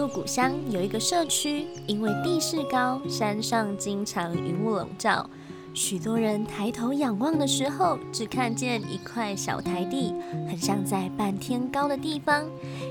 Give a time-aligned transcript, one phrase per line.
[0.00, 5.28] 鹿谷乡有一个社区，因为地势高，山上经常云雾笼罩，
[5.74, 10.14] 许多人抬头仰望的时候，只看见一块小台地，
[10.48, 12.46] 很像在半天高的地方，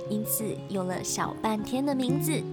[0.07, 2.43] 因此有了小半天的名字。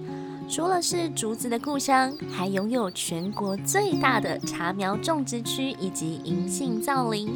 [0.49, 7.29] 除了是竹子的故乡，还拥有全国最大的茶苗种植区以及银杏造林。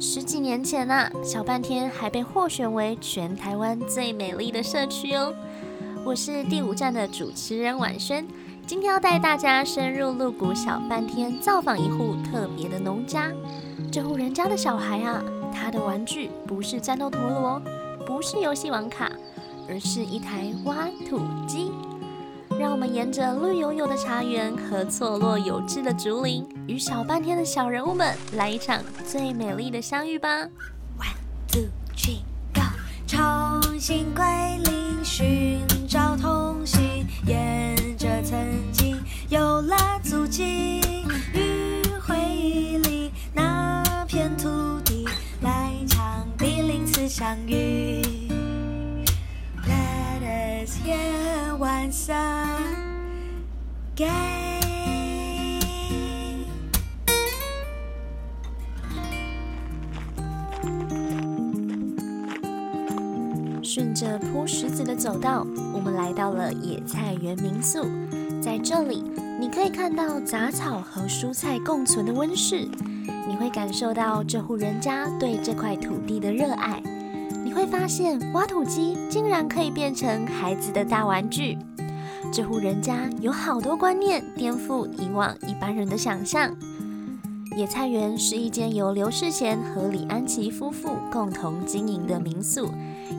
[0.00, 5.32] 十几年前啊，小半天还被获选为全台湾最美丽的社区哦。
[6.04, 8.26] 我是第五站的主持人婉萱，
[8.66, 13.32] 今天要带大家深入鹿谷小半天，造访一户特别的农家。
[13.90, 17.62] 这户人家的小孩啊，他的玩具不是战斗陀螺，
[18.06, 19.10] 不是游戏王卡，
[19.66, 21.72] 而是一台挖土机。
[22.60, 30.44] 让我们沿着绿油油的茶园和错落有致的竹林，与小半天的小人物们来一场最美丽的相遇吧
[30.98, 31.16] ！One,
[31.50, 31.62] two,
[31.96, 32.18] three,
[32.52, 32.60] go！
[33.06, 34.24] 重新归
[34.64, 35.02] 零，
[63.62, 67.86] 顺着铺石子的走道，我们来到了野菜园民宿。
[68.42, 69.04] 在这里，
[69.38, 72.68] 你可以看到杂草和蔬菜共存的温室，
[73.28, 76.82] 你会感受到这户人家对这块土地的热爱。
[77.44, 81.56] 你会发现，挖土机竟然可以变成孩子的大玩具。
[82.34, 86.52] 这户人家有好多观念颠覆以往一般人的想象。
[87.56, 92.68] 野菜园是一间由刘世贤和李安琪夫妇共同经营的民宿，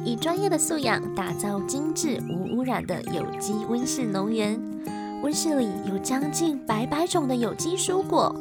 [0.03, 4.59] 以专业的素养打造精致无污染的有机温室农园。
[5.23, 8.35] 温室里有将近百百种的有机蔬果，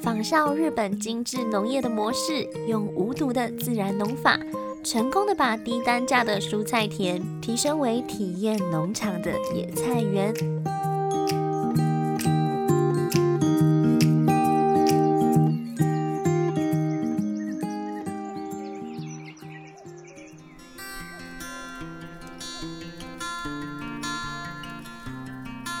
[0.00, 4.40] 仿效日本精致农业的模式，用无毒的自然农法。
[4.84, 10.32] 成功的把低单价的蔬菜田提升为体验农场的野菜园。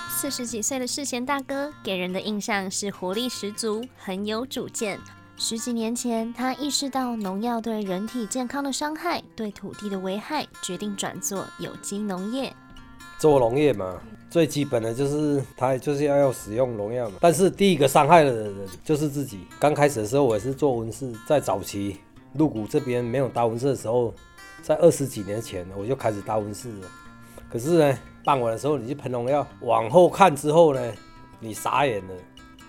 [0.08, 4.98] 四十几岁的世贤大哥给人的印象是活力十足，很有主见。
[5.36, 12.52] 十几年前，他意识到农药对人体健康的伤害，对土地的危害，决定转做有机农业。
[13.18, 14.00] 做农业嘛，
[14.30, 17.16] 最基本的就是他就是要要使用农药嘛。
[17.20, 19.40] 但是第一个伤害的人就是自己。
[19.58, 21.98] 刚开始的时候，我也是做温室，在早期
[22.34, 24.14] 鹿谷这边没有搭温室的时候，
[24.62, 26.88] 在二十几年前我就开始搭温室了。
[27.50, 30.92] 可是呢，傍晚的时候你去喷农药，往后看之后呢，
[31.40, 32.14] 你傻眼了。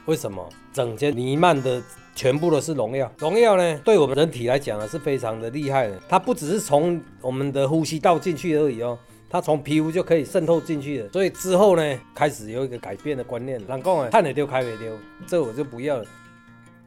[0.05, 0.47] 为什么？
[0.73, 1.81] 整间弥漫的。
[2.17, 6.01] 全部都是农药，农药呢，对我们人体来讲呢是非常的厉害的。
[6.07, 8.97] 它不只是从我们的呼吸道进去而已哦，
[9.29, 11.09] 它从皮肤就可以渗透进去了。
[11.11, 16.05] 所以之后呢，开始有一个改变的观念，人讲啊，看得丢，开没丢，这我就不要了。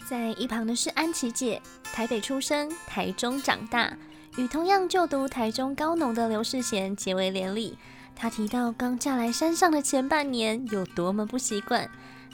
[0.08, 1.60] 在一旁的是安琪姐，
[1.92, 3.98] 台北出生，台中长大，
[4.38, 7.76] 与同样就读台中高农的刘世贤结为连理。
[8.16, 11.86] 她提到刚嫁来山上的前半年有多么不习惯。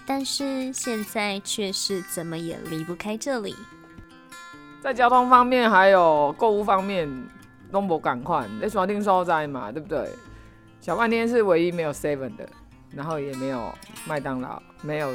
[0.07, 3.55] 但是现在却是怎么也离不开这里。
[4.83, 7.09] 在交通方面，还有购物方面，
[7.73, 10.11] 都不赶快，在锁定所在嘛，对不对？
[10.81, 12.47] 小半天是唯一没有 seven 的，
[12.91, 13.73] 然后也没有
[14.07, 15.11] 麦当劳，没有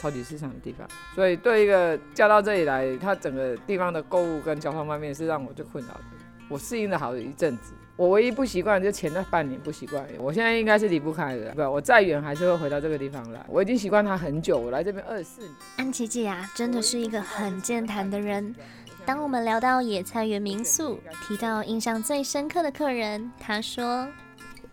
[0.00, 6.00] 超级市场的地方，所以对一个嫁到这里来，它整个地方的购物跟交通方面是让我最困扰的。
[6.48, 7.72] 我适应了好一阵子。
[7.96, 11.52] 我唯一不习惯就前那半年不习惯，我现在应该是离不开的。
[11.52, 13.40] 不，我再远还是会回到这个地方来。
[13.48, 15.52] 我已经习惯它很久，我来这边二十四年。
[15.76, 18.52] 安琪姐啊，真的是一个很健谈的人。
[19.06, 20.98] 当我们聊到野菜园民宿，
[21.28, 24.08] 提到印象最深刻的客人，他说：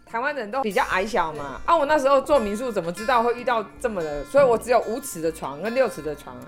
[0.08, 4.26] 台湾人都比较矮小嘛，啊，我那时候做民宿怎么知道会遇到这么的？
[4.26, 6.48] 所以我只有五尺的床跟六尺的床啊。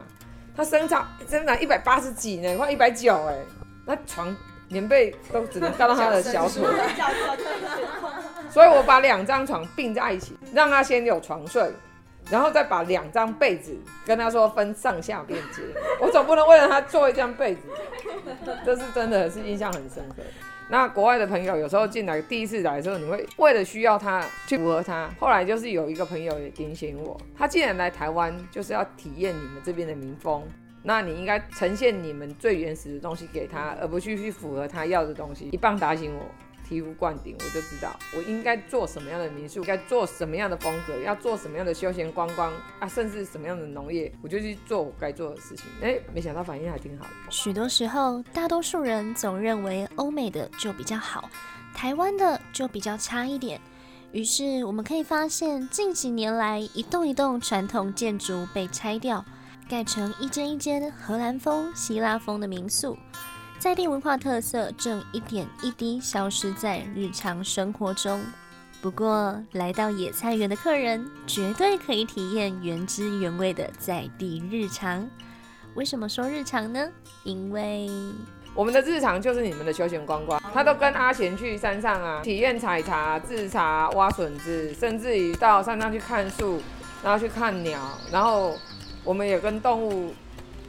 [0.55, 3.37] 他身长身长一百八十几呢，快一百九哎，
[3.85, 4.35] 那床。
[4.73, 6.63] 棉被都只能盖到他的小腿，
[8.49, 11.71] 所以我把两张床并在一起，让他先有床睡，
[12.31, 15.61] 然后再把两张被子跟他说分上下便捷。
[16.01, 17.61] 我总不能为了他做一张被子，
[18.65, 20.23] 这是真的是印象很深刻。
[20.69, 25.07] 那国外的朋友有时候进来第一次来的时候，你会为了需要他去符合他。
[25.19, 30.41] 后来就是有一个朋友也点醒我，他既然来台湾，就是要体验你们这边的民风。
[30.83, 35.49] 那你应该呈现你们最原始的东西给他，而不去去符合他要的东西。
[35.51, 36.25] 一棒打醒我，
[36.67, 45.65] 醍醐灌顶，我就知道我应该做什么样的民宿，该做什么样的风格，要做什么样的休闲观光啊，甚至什么样的农业，我就去做我该做的事情。
[45.81, 47.11] 哎，没想到反应还挺好的。
[47.29, 51.29] 许多时候，大多数人总认为欧美的就比较好，
[51.73, 53.59] 台湾的就比较差一点。
[54.11, 59.25] 于是我们可以发现，近几年来，一栋一栋传统建筑被拆掉，
[59.69, 62.97] 盖成一间一间荷兰风、希腊风的民宿。
[63.59, 68.21] 在地文化特色正一点一滴消失在日常生活中。
[68.81, 75.09] 不过，来到野菜园的客人绝对可以体验原汁原味的在地日常。
[75.75, 76.89] 为什么说日常呢？
[77.23, 77.89] 因为
[78.53, 80.41] 我们的日常就是你们的休闲观光。
[80.53, 86.61] 他都跟阿贤去山上啊，体验采茶、制茶、挖笋子，甚至于到山上去看树，
[87.01, 87.79] 然后去看鸟，
[88.11, 88.57] 然后
[89.03, 90.13] 我们也跟动物。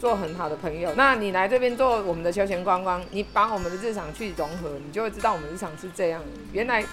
[0.00, 6.20] 做很好的朋友，那你来这边做我们的休闲观光，你把我们的日常去融合，你就会知道我们日常是这样。
[6.52, 6.84] 原来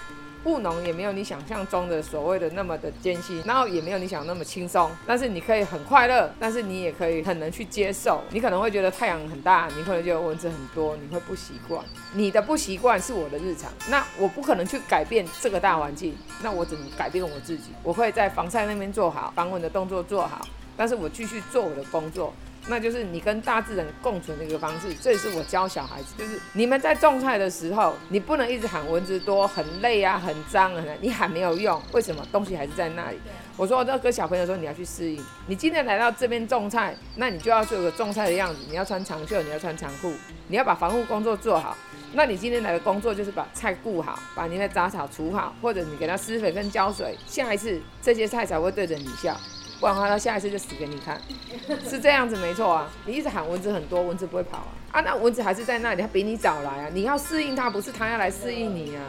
[0.44, 4.90] 务农也没有你想象中的所谓的那么的艰辛，然后也没有你想那么轻松。
[5.06, 8.22] 但是你可以很快乐，但是你也可以很能去接受。
[8.30, 11.84] 你可能会觉得太阳很大，你可能觉得蚊子很多，你会不习惯。
[12.14, 17.72] 你的不习惯是我的日常，那我不可能去改变这个大环境，那我只能改变我自己。
[17.82, 20.46] 我会在防晒那边做好，防蚊的动作做好，
[20.76, 22.32] 但是我继续做我的工作。
[22.68, 32.24] 那就是你跟大自然共存的一个方式，这也是我教小孩子，就是你们在种菜的时候，你不能一直喊蚊子多，很累啊，很脏啊，你喊没有用，为什么？
[32.30, 33.18] 东西还是在那里。
[33.56, 35.20] 我说我要跟小朋友说，你要去适应。
[35.48, 40.12] 你今天来到这边种菜，那你就要做个种菜的样子，你要穿长袖，你要穿长裤，
[40.46, 41.76] 你要把防护工作做好。
[42.12, 49.36] 那你今天来的工作就是把菜顾好，把你的杂草除好，或者你给它施肥跟浇水，下一次这些菜才会对着你笑。
[49.82, 51.20] 不然的话，他下一次就死给你看，
[51.84, 52.88] 是这样子没错啊。
[53.04, 54.70] 你一直喊蚊子很多，蚊子不会跑啊。
[54.92, 56.88] 啊，那蚊子还是在那里，它比你早来啊。
[56.94, 59.02] 你要适应它，不是它要来适应你啊。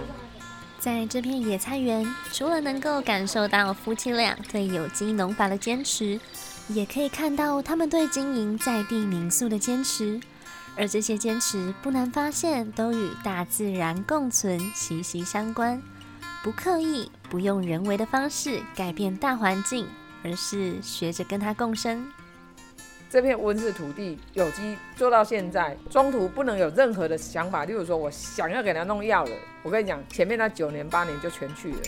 [0.80, 6.20] 在这片野菜园，除了能够感受到夫妻俩对有机农法的坚持，
[6.70, 10.20] 也可以看到他们对经营在地民宿的坚持。
[10.76, 15.80] 而这些坚持，不难发现，都与大自然共存息息相关。
[16.44, 19.88] 不刻意，不用人为的方式改变大环境。
[20.24, 22.12] 而是学着跟它共生。
[23.10, 27.64] 这片温室土地有机做到现在，中途不能有任何的想法。
[27.66, 29.32] 例如说，我想要给它弄药了，
[29.62, 31.80] 我跟你讲，前面那九年八年就全去了。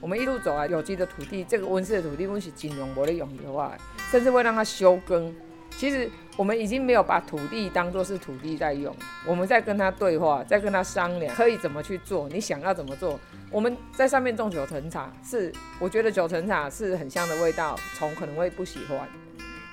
[0.00, 3.76] 我们一路走来，有机的土地，这个温室的土地，温室金融我的用的话，
[4.12, 5.34] 甚至会让它休耕。
[5.78, 8.92] 其实我们已经没有把土地当作是土地在用，
[9.24, 13.16] 我们在跟他对话，在跟他商量，可以怎么去做，你想要怎么做。
[13.48, 19.08] 我们在上面种九层塔，是我觉得九层塔是很香的味道，虫可能会不喜欢。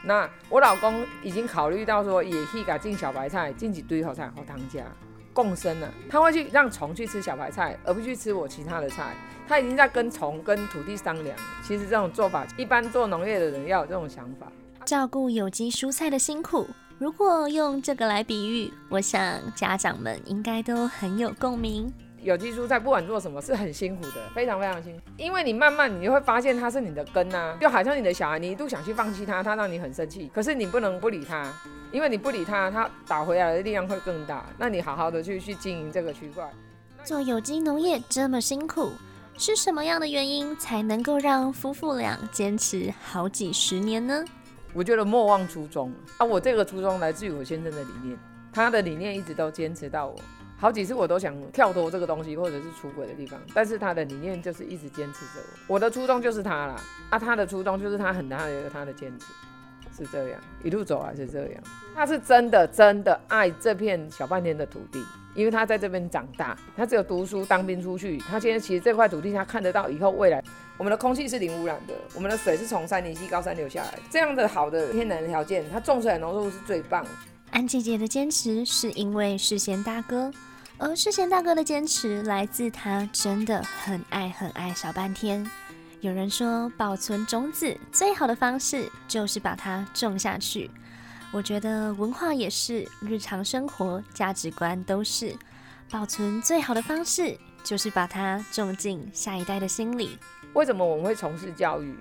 [0.04, 4.84] 那我老公已经考虑到说，也可以改进小白菜，进几堆好菜好当家
[5.34, 5.92] 共生了。
[6.08, 9.16] 他会去让虫去吃小白菜，而不去吃我其他的菜。
[9.48, 11.36] 他已经在跟虫跟土地商量。
[11.64, 14.46] 其实这种做法，一般做农业的人要有这种想法。
[14.86, 16.68] 照顾有机蔬菜的辛苦，
[17.00, 21.92] 如果用这个来比喻，我想家长们应该都很有共鸣。
[22.22, 25.02] 有机蔬菜不管做什么是很辛苦的，非常非常辛苦。
[25.18, 31.52] 因为你慢慢你就会发现它是你的根呐、啊，就好像你的小孩，你一度想去放弃它，它让你很生气，可是你不能不理它，
[31.92, 34.46] 因为你不理它，它打回来的力量会更大。
[34.60, 36.48] 那你好好的去去经营这个区块。
[37.04, 38.92] 做有机农业这么辛苦，
[39.36, 44.24] 是什么样的原因才能够让夫妇俩坚持好几十年呢？
[44.76, 46.26] 我觉得莫忘初衷啊！
[46.26, 48.20] 我这个初衷来自于我先生的理念，
[48.52, 50.16] 他的理念一直都坚持到我。
[50.58, 55.76] 好几次我都想跳脱这个东西，或者是出轨的地方，但是他的理念就是一直坚持着我。
[55.76, 56.76] 我的初衷就是他啦，
[57.10, 59.28] 啊，他的初衷就是他很大的一个他的坚持，
[59.98, 61.64] 是这样，一路走来是这样。
[61.96, 65.02] 他是真的真的爱这片小半天的土地，
[65.34, 70.44] 因为他在这边长大，他只有读书当兵出去，他现在其实这块土地他看得到以后未来，
[70.78, 77.06] 我们的空气是零污染的，我们的水是从山林溪高山流下来，这样的好的天然条件，他种出来的农作物是最棒。
[77.52, 80.30] 安吉姐的坚持是因为世贤大哥，
[80.78, 85.50] 而世贤大哥的坚持来自他真的很爱很爱小半天。
[86.02, 90.70] 有人说，保存种子最好的方式就是把它种下去。
[91.32, 95.36] 我觉得文化也是，日常生活价值观都是，
[95.90, 100.18] 保存最好的方式就是把它种进下一代的心里。
[100.54, 101.96] 为什么我们会从事教育？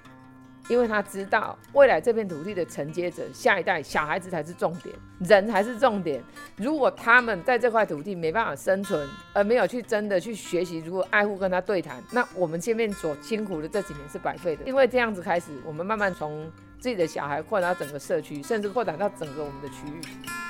[0.69, 6.23] 因为他知道未来这片土地的承接者，下一代小孩子才是重点，人才是重点。
[6.57, 14.65] 如果他们在这块土地没办法生存，而没有去真的去学习如何爱护跟他对谈，那我们前面所辛苦的这几年是白费的。
[14.65, 20.44] 因为这样子开始，我们慢慢从自己的小孩扩展到整个社区，甚至扩展到整个我们的区域。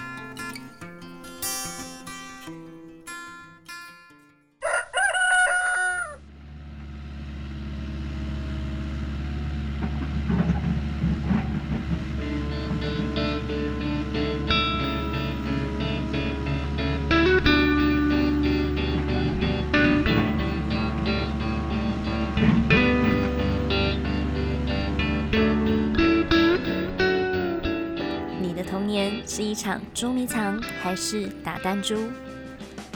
[29.44, 32.10] 一场捉迷藏，还是打弹珠？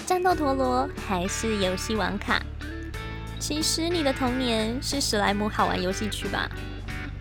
[0.06, 2.42] 战斗陀螺，还是游戏王卡？
[3.38, 6.48] 其实你的童年是史莱姆好玩游戏区吧？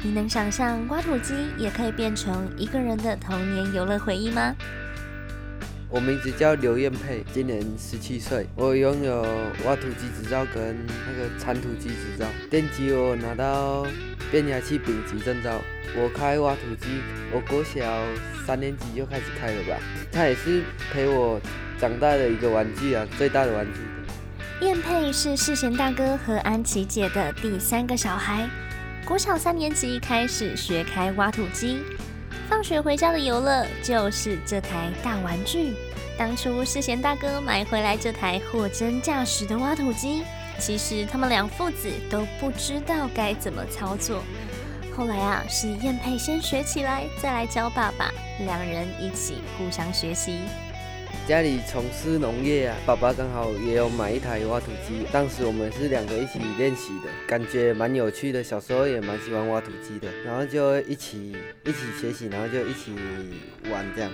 [0.01, 4.55] 你能想象挖土机也可以变成一个人的童年游乐回忆吗？
[5.89, 8.46] 我名字叫刘彦佩，今年十七岁。
[8.56, 9.22] 我拥有
[9.65, 12.25] 挖土机执照跟那个铲土机执照。
[12.50, 13.88] 电机我拿到
[14.29, 15.62] 变压器丙级证照。
[15.96, 16.88] 我开挖土机，
[17.32, 17.82] 我国小
[18.46, 19.77] 三年级就开始开了吧。
[20.12, 21.39] 它也是陪我
[21.79, 24.65] 长大的一个玩具啊，最大的玩具。
[24.65, 28.50] 彦佩是世贤大哥和安琪姐的第三个小孩，
[29.06, 31.79] 国小三年级开始学开挖土机。
[32.49, 35.73] 放学回家的游乐就是这台大玩具。
[36.17, 40.23] 当初世贤大哥买回来这台货真价实的挖土机，
[40.57, 44.23] 其实他们两父子都不知道该怎么操作。
[44.95, 50.39] 后来啊，是燕佩先学起来，再来教爸爸，两人一起互相学习。
[51.27, 58.41] 家里从事农业啊，爸爸刚好也有买一台挖土机，当时我们是两个一起练习的，感觉蛮有趣的。
[58.41, 62.93] 小时候也蛮喜欢挖土机的，然后就一起一起学习，然后就一起
[63.69, 64.10] 玩这样。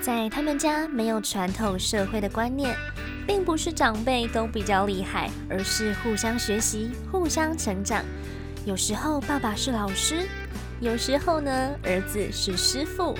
[0.00, 2.76] 在他们家没有传统社会的观念，
[3.26, 8.04] 并不是长辈都比较厉害，而是互相学习、互相成长。
[8.64, 10.28] 有时候爸爸是老师，
[10.78, 13.18] 有时候呢儿子是师傅。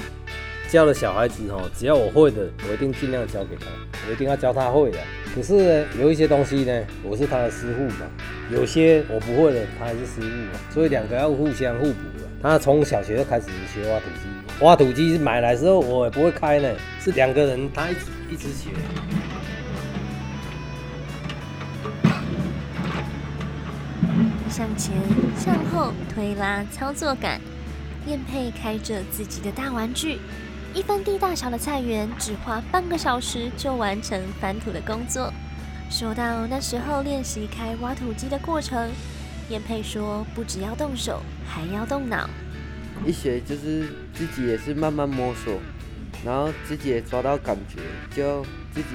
[0.70, 3.66] 教了小孩子哦，只要我会的，我一定尽量教给他，
[4.06, 4.98] 我一定要教他会的。
[5.34, 8.06] 可是呢，有一些东西呢，我是他的师傅嘛，
[8.52, 12.24] 有些我不会的，他还是师傅嘛，所以两个要互相互补的。
[12.40, 16.68] 他从小学就开始学挖土机，挖土机买来之后我也不会开呢，
[17.00, 18.00] 是两个人他一直
[18.30, 18.70] 一直学。
[24.48, 24.94] 向前、
[25.36, 27.40] 向后推拉操作感，
[28.06, 30.18] 燕佩开着自己的大玩具。
[30.72, 35.32] 一分地大小的菜园，只花半个小时就完成翻土的工作。
[35.90, 38.88] 说到那时候练习开挖土机的过程，
[39.48, 42.30] 彦佩说，不只要动手，还要动脑。
[43.04, 45.58] 一学就是自己也是慢慢摸索，
[46.24, 47.80] 然后自己也抓到感觉，
[48.14, 48.86] 就自己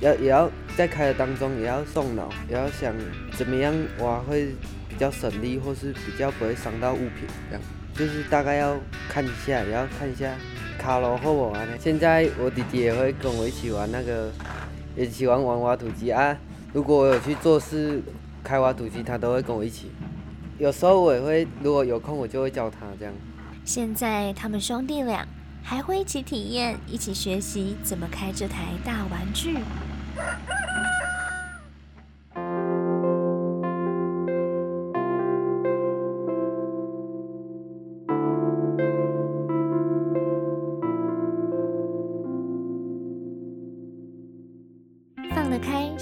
[0.00, 2.92] 要也要在开的当中也要动脑，也要想
[3.36, 4.52] 怎么样挖会
[4.88, 7.62] 比较省力，或是比较不会伤到物品，这样
[7.94, 8.76] 就是大概要
[9.08, 10.34] 看一下，也要看一下。
[10.80, 11.76] 卡罗好不玩呢？
[11.78, 14.30] 现在我弟弟也会跟我一起玩那个，
[14.96, 16.34] 一起玩玩挖土机啊。
[16.72, 18.02] 如果我有去做事
[18.42, 19.90] 开挖土机，他都会跟我一起。
[20.58, 23.12] 有时候我也会，如果有空我就会教他这样。
[23.62, 25.28] 现在他们兄弟俩
[25.62, 29.58] 还会一起体验，一起学习怎么开这台大玩具。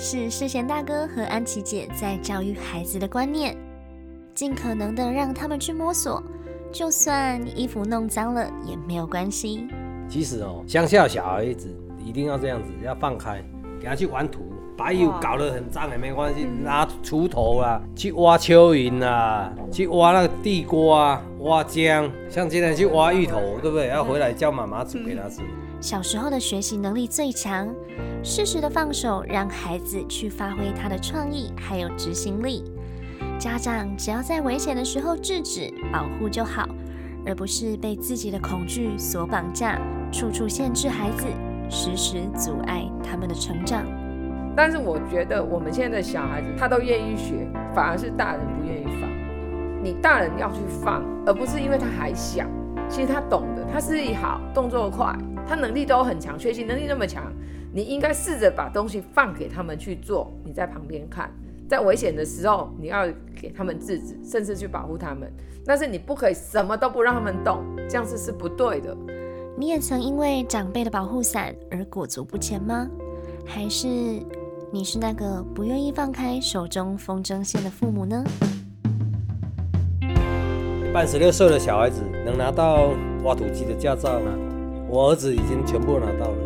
[0.00, 3.56] 是世贤大哥和安琪姐在教育孩子的观念，
[4.32, 6.22] 尽可能的让他们去摸索，
[6.70, 9.66] 就算衣服弄脏了也没有关系。
[10.08, 13.42] 其实哦，乡下小孩子一定要这样子，要放开，
[13.80, 23.88] 给他去玩土，把衣服搞得很脏也没关系，拿锄头啊，去挖蚯蚓啊，去挖那个地瓜、挖姜，像今天去挖芋头，对不对？
[23.88, 25.40] 要回来叫妈妈煮给他吃。
[25.80, 27.72] 小时候的学习能力最强，
[28.24, 32.64] 适时的放手，让孩子去发挥他的创意还有执行力。
[33.38, 36.68] 家长只要在危险的时候制止、保护就好，
[37.24, 39.80] 而不是被自己的恐惧所绑架，
[40.10, 41.24] 处处限制孩子，
[41.70, 43.84] 时时阻碍他们的成长。
[44.56, 49.07] 但是我觉得我们现在的小孩子他都愿意学，反而是大人不愿意放。
[49.82, 52.44] 你大人要去放，而不是因为他还小，
[52.88, 55.16] 其实他懂的，他视力好，动作快。
[55.46, 57.32] 他能力都很强，学习能力那么强，
[57.72, 61.30] 你应该试着把东西放给他们去做，你在旁边看，
[61.68, 65.32] 在危险的时候你要给他们制止，甚至去保护他们。
[65.64, 68.96] 但是你不可以什么都不让他们动，这样子是不对的。
[69.56, 72.86] 你也曾因为长辈的保护伞而裹足不前吗？
[73.46, 73.88] 还是
[74.70, 78.22] 你是那个不愿意放开手中风筝线的父母呢？
[80.98, 84.32] 一般十六岁的小孩子能拿到挖土机的驾照吗？
[84.88, 86.36] 我儿子已经全部拿到了。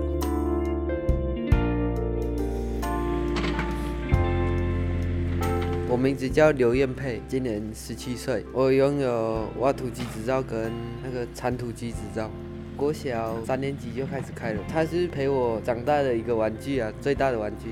[5.89, 8.45] 我名字叫刘艳佩，今年十七岁。
[8.53, 10.71] 我拥有挖土机执照跟
[11.03, 12.31] 那个铲土机执照。
[12.77, 17.71] 国小三年级就开始开了，它是陪我长大的一个玩具啊，最大的玩具。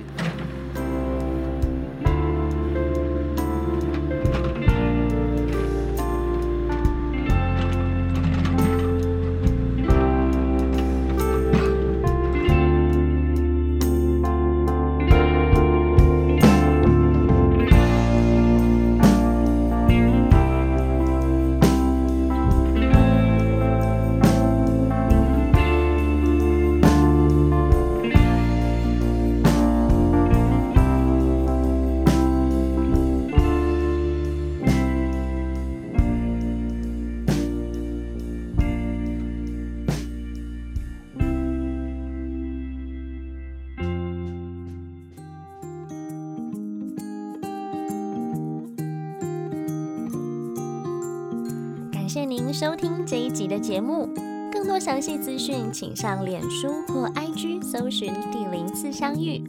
[52.10, 54.08] 谢您收听这一集的节目。
[54.50, 59.44] 更多详细资讯，请上脸书或 IG 搜寻“第零次相遇”，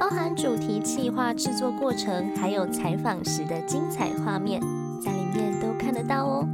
[0.00, 4.62] 包含主题企划、制作过程，还有采访时的精彩画面，
[4.98, 6.48] 在里面都看得到哦。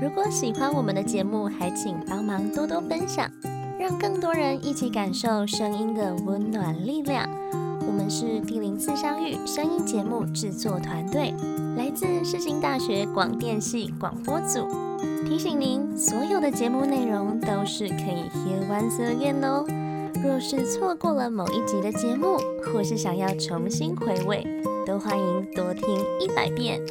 [0.00, 3.30] 如果喜欢我们的节目，还请帮忙多多分享，
[3.78, 7.28] 让更多人一起感受声音的温暖力量。
[8.14, 11.32] 是第零次相遇声音节目制作团队，
[11.78, 14.68] 来自世新大学广电系广播组。
[15.24, 19.64] 提醒您，所有的节目内容都是可以 hear once again 哦。
[20.22, 24.46] 若是错过了某一集的节目，或是想要重新回味，
[24.86, 26.82] 都欢迎多听一百遍。